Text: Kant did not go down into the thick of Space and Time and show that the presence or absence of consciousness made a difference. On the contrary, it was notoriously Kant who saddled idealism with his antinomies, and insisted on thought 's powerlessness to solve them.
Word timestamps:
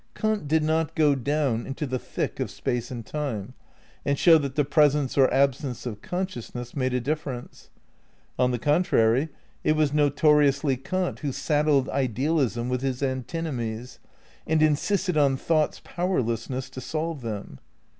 Kant 0.15 0.47
did 0.47 0.63
not 0.63 0.95
go 0.95 1.13
down 1.13 1.67
into 1.67 1.85
the 1.85 1.99
thick 1.99 2.39
of 2.39 2.49
Space 2.49 2.89
and 2.89 3.05
Time 3.05 3.53
and 4.03 4.17
show 4.17 4.39
that 4.39 4.55
the 4.55 4.65
presence 4.65 5.15
or 5.15 5.31
absence 5.31 5.85
of 5.85 6.01
consciousness 6.01 6.75
made 6.75 6.95
a 6.95 6.99
difference. 6.99 7.69
On 8.39 8.49
the 8.49 8.57
contrary, 8.57 9.29
it 9.63 9.75
was 9.75 9.93
notoriously 9.93 10.75
Kant 10.75 11.19
who 11.19 11.31
saddled 11.31 11.87
idealism 11.89 12.67
with 12.67 12.81
his 12.81 13.03
antinomies, 13.03 13.99
and 14.47 14.63
insisted 14.63 15.17
on 15.17 15.37
thought 15.37 15.75
's 15.75 15.81
powerlessness 15.83 16.71
to 16.71 16.81
solve 16.81 17.21
them. 17.21 17.59